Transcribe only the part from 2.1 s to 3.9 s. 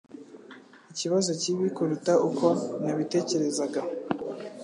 uko nabitekerezaga.